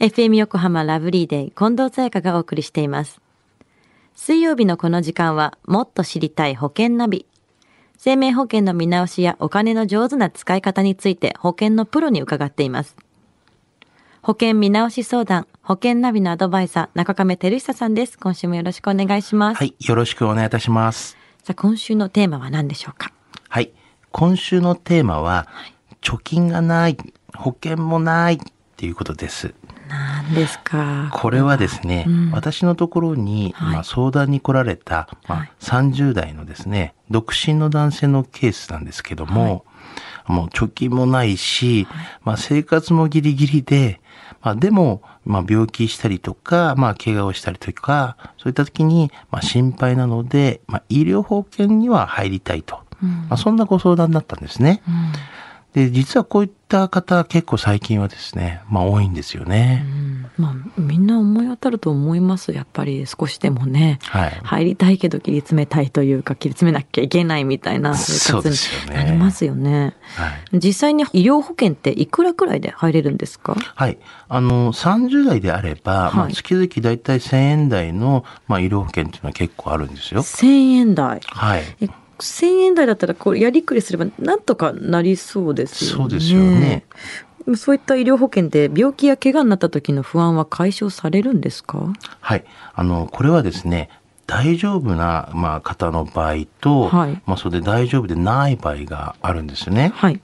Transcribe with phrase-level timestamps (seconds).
[0.00, 3.20] FM 横浜ラブリーデイ近藤沙耶香がお送りしています。
[4.14, 7.26] 水曜日のこの時間はもっと知りたい保険ナビ。
[7.96, 12.94] 生命保険の見直しやお金の上手な使い方について保険のプロに伺っています。
[14.22, 18.20] 保険見直し相談、保険ナビのアドバイザー、中亀照久さんです。
[18.20, 19.58] 今週もよろしくお願いします。
[19.58, 21.16] はい、よろしくお願いいたします。
[21.42, 23.12] さあ、今週のテーマは何でしょうか？
[23.48, 23.72] はい、
[24.12, 25.48] 今週のテーマは、
[26.02, 26.96] 貯金がない、
[27.34, 28.38] 保険もないっ
[28.76, 29.54] ていうことです。
[30.28, 31.10] 何ですか。
[31.12, 32.30] これはですね、うん。
[32.30, 33.72] 私のところに、はい。
[33.74, 35.52] まあ、相談に来られた、まあはい。
[35.60, 39.64] 30代のですね、独身の男性のケースなんですけども、
[40.26, 41.86] もう貯金もないし、
[42.22, 44.00] まあ、生活もギリギリで、
[44.42, 52.80] まあ、でも、まあ、病気したりとか、まあ、怪我をしたりとか、そういった時に、まあ、心配なので、まあ、医療保険には入りたいと。
[53.02, 53.10] うん。
[53.10, 54.82] まあ、そんなご相談だったんですね。
[54.86, 55.12] うん
[55.74, 59.84] で、実はこういった方結構最近はですね、まあ多いんですよね。
[59.86, 62.52] うんまあ、みんな思い当たると思います。
[62.52, 63.98] やっぱり少しでもね。
[64.04, 64.40] はい。
[64.44, 69.96] 入りたいけど切り詰めたいというか切り詰めなきゃいけないみたいな生そう活にですよねなりますよね。
[70.16, 70.58] はい。
[70.58, 73.54] 実際に医療保険っていくらくらいで入れるんですか？
[73.74, 73.98] はい。
[74.28, 80.22] あの、30代であれば、まあはい月々だいたい1000円台の、まあ、医療保険っていうのは結構あるんですよ。
[80.22, 81.20] 1000円台。
[81.26, 81.62] はい。
[82.18, 85.96] え1000円台だったらこれやりくりすればなんとかなりそうですよね。
[85.96, 86.84] そうですよね。
[87.56, 91.92] そういった医療保険で病気や怪我になった時の不安は解消されるんですか？
[92.20, 92.44] はい。
[92.74, 93.88] あの、これはですね、
[94.26, 99.92] 大丈夫な、まあ、方の場合と、はいまあ、それで大丈夫でない場合があるんですよね。
[99.94, 100.20] はい。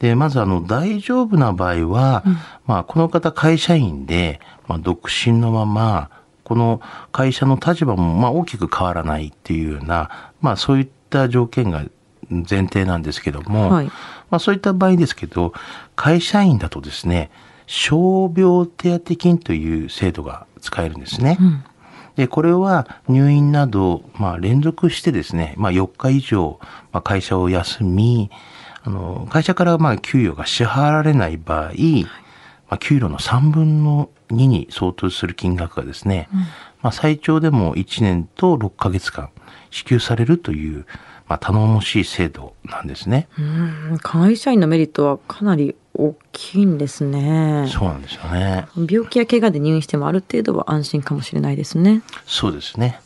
[0.00, 6.10] で、まずあの、大丈夫な場合は、うんまあ、この方会社員で、まあ、独身のまま、
[6.42, 6.80] この
[7.12, 10.94] 会社の立場も、まあ、大きく変わらないっていうような、まあ、そういった
[11.28, 11.84] 条件が
[12.30, 13.86] 前提なんですけども、はい。
[13.86, 15.52] まあ、そういった場合ですけど、
[15.96, 17.30] 会社員だとですね、
[17.66, 17.94] 傷
[18.34, 21.38] 病手当金という制度が使えるんですね。
[21.40, 21.64] うん。
[22.16, 26.58] で、これは入院など、まあ、連続してですね、まあ、4日以上、
[26.92, 28.30] まあ、会社を休み、
[28.82, 31.72] あの、会社からまあ、給与が支払われない場合、
[32.74, 36.28] まあ、給料の3分の2に相当する金額がですね、
[36.82, 39.30] まあ、最長でも1年と6ヶ月間
[39.70, 40.84] 支給されるという、
[41.28, 43.28] まあ、頼もしい制度なんですね。
[43.38, 43.42] う
[43.94, 47.68] ん会社員のメリットはかなり大きいんですね。
[47.70, 48.66] そうなんですよね。
[48.90, 52.02] 病気や怪我で入院してもある程度は安心かもしれないですね。
[52.26, 53.00] そうですね。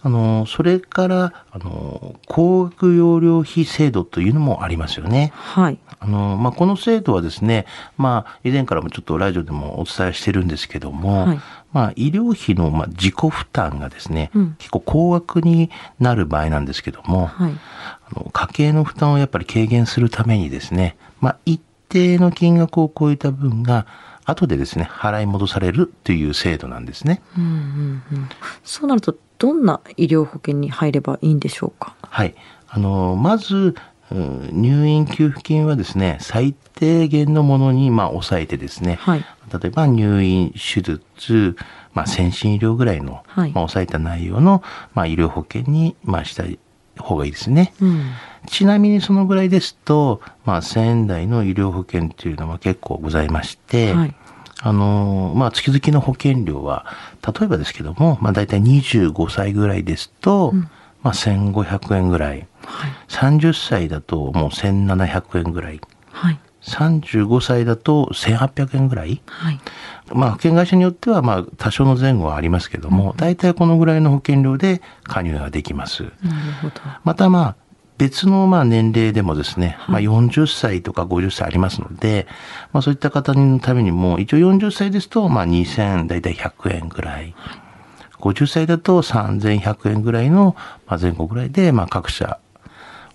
[0.00, 5.32] あの、それから、あの、高額容量費制度というのもありますよね。
[5.34, 5.78] はい。
[6.00, 7.66] あの、まあ、この制度はですね、
[7.96, 11.40] まあ、以前からもちょっとラジオでもお伝えしてるんですけども、はい
[11.72, 17.52] まあ、医療費の、まあ、自己負担がですね、うん結構高額になる場合なんですけども、はい。
[17.52, 23.86] あの家計の負担をやっぱり軽減するためにですね、まあ、一定の金額を超えた分が、
[24.28, 27.22] 後でですね、払い戻されるという制度なんですね。
[27.36, 28.28] うんうんうん。
[28.62, 31.96] そうなるとどんな医療保険に入ればいいんでしょうか？
[32.02, 32.34] はい。
[32.68, 33.74] あの、まず、
[34.10, 39.24] うん入院給付金はですね、最低限のものに、まあ、抑えてですね、はい。
[39.52, 41.56] 例えば入院、手術、
[41.92, 44.62] まあ、先進医療ぐらいの、はいまあ、抑えた内容の、
[44.94, 46.44] まあ、医療保険に、まあ、した
[47.02, 47.72] 方がいいですね。
[47.80, 48.02] うん。
[48.46, 54.14] ちなみにそのぐらいですと、まあ、1000円台の医療保険っていうのは結構ございまして、はい。
[54.60, 56.86] あの、まあ、月々の保険料は、
[57.26, 60.68] 例えばですけども、まあ、大体25歳ぐらいですと、うん
[61.02, 62.46] まあ、1500円ぐらい。
[62.64, 62.90] はい。
[63.08, 65.80] 30歳だともう1700円ぐらい。
[66.10, 66.40] はい。
[66.62, 69.20] 35歳だと1800円ぐらい。
[69.26, 69.60] はい。
[70.12, 76.02] まあ、保険会社によっては、まあ、多少の前後はありますけども、大体このぐらいの保険料で加入ができます。
[76.02, 76.12] なる
[76.62, 76.74] ほど。
[77.04, 77.56] また、まあ、
[77.98, 82.28] 別のまあ年齢でもですね、まあ40歳とか50歳ありますので、
[82.72, 87.34] まあそういった方のためにも、一応40歳ですと、まあ2000、だいたい100円ぐらい。
[88.20, 92.38] 50歳だと3100円ぐらいの、まあ、前後ぐらいで、まあ各社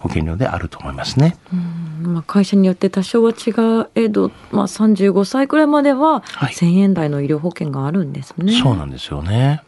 [0.04, 1.38] 保険料であると思いますね。
[1.54, 8.52] うんまあ、会社によって多少は違えど、まあ、35歳くらいまでははい1000円台の医療保険があるんですね。
[8.62, 9.64] そうなんですよね。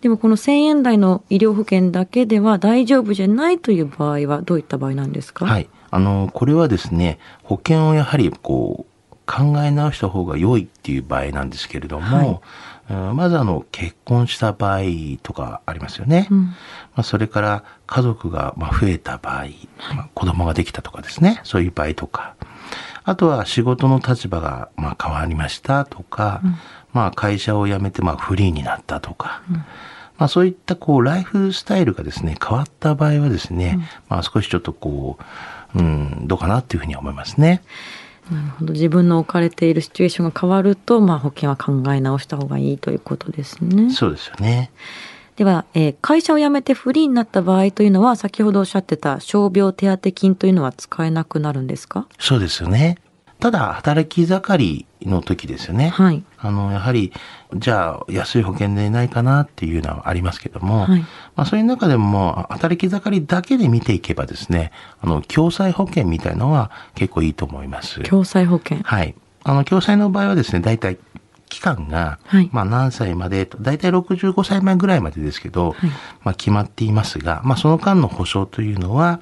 [0.00, 5.44] でもこの1000円台の医療保険だけでは大丈夫じゃないという場合はどういった場合なんですか？
[5.46, 5.68] はいい。
[5.90, 8.91] あの、これはですね、保険をやはりこう、
[9.32, 12.42] 考え直した方が良いっていう場合なんですけれども、
[12.90, 14.80] うんまずあの、結婚した場合
[15.22, 16.28] とかありますよね。
[16.30, 16.44] うん。
[16.44, 16.54] ま
[16.96, 19.44] あ、それから家族がまあ増えた場合、
[19.94, 22.34] まあ、子供ができたとかですね、そういう場合とか、
[23.04, 26.42] あとは仕事の立場がまあ変わりましたとか、
[26.92, 29.42] まあ会社を辞めてまあフリーになったとか、
[30.18, 35.18] まあそういったこうライフスタイルがですね、変わった場合はですね、まあ少しちょっとこ
[35.74, 37.62] う、うん、どうかなっていうふうに思いますね。
[38.30, 43.90] なるほど自分の置かれているシチュエーションが変わると、まあ、保険は考え直した方がいいということですね。
[43.90, 44.70] そうですよね。
[45.36, 52.06] では、えー、会社を辞めてフリーになった場合というのは先ほどおっしゃってた傷病手当金というのは使えなくなるんですか？
[52.18, 52.98] そうですよね。
[53.42, 55.88] ただ、働き盛りの時ですよね。
[55.88, 56.22] はい。
[56.38, 57.12] あの、やはり、
[57.56, 61.06] じゃあ、安い保険でないかなっていうのはありますけども、はい、ま
[61.42, 68.00] あ、そういう中でも、働き盛りだけで見ていけばですね、あの、共済保険みたいのは結構いいと思います。
[68.04, 69.16] 共済保険はい。
[69.42, 70.98] あの、共済の場合はですね、大体、
[71.48, 75.90] 期間が、はい、まあ何歳までと、大体65歳前ぐらいまでですけど、はい、
[76.22, 79.20] まあ決まっていますが、まあその間の保証というのは、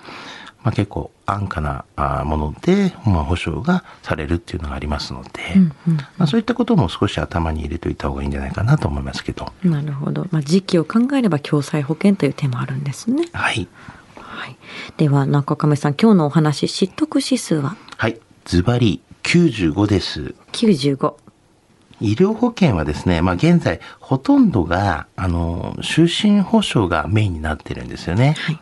[0.62, 1.84] まあ、結構安価な
[2.24, 9.52] もので、まあ、保証がされるっていうのがありますので、うんうん、まあ、そういったことも少し頭に入れておいた方がいいんじゃないかなと思いますけど。
[9.64, 10.26] なるほど。
[10.30, 13.28] まあ、時期を考えれば共済保険という手もあるんですね。
[13.32, 13.68] はい。
[14.16, 14.56] はい、
[14.96, 17.76] では中亀さん今日のお話知得指数は？
[17.96, 20.34] はいズバリ95です。
[20.52, 21.14] 95。
[22.00, 28.34] 医療保険はですね、まあ現在ほとんどが、あの、就寝保障がメインになってるんですよね。
[28.38, 28.60] はい。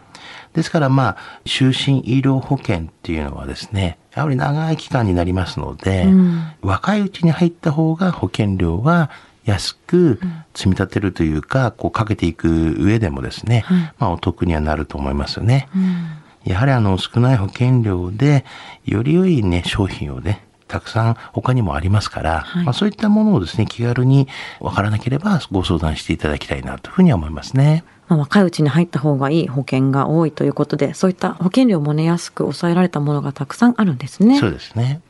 [0.59, 9.09] ですからまあ、就寝医療保険っていうのはですね、やはり長い期間になりますので、うん、若いうちに入った方が保険料は
[9.45, 10.19] 安く
[10.55, 13.65] 積み立てるというか、こうかけていく上でもですね、
[13.99, 15.69] まあお得にはなると思いますよね。
[15.77, 18.45] うん、やはりあの少ない保険料で、
[18.85, 24.29] より良いね、商品をね、たくさん他にもありますから、はい、まあ、そういったものをですね、気軽に
[24.61, 27.85] わからなければご相談していただきたいなというふうには思いますね。
[28.09, 34.39] まあ、若いうちに入った方がいい保険が多いということで、そういった保険料もね、安く抑えられたものがたくさんあるんですね。
[34.39, 35.01] そうですね。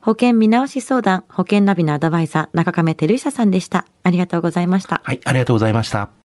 [0.00, 3.86] 保険見直し相談、保険ナビのアドバイザー、中亀照久さんでした。
[4.02, 5.02] ありがとうございました。
[5.04, 6.19] はい、ありがとうございました。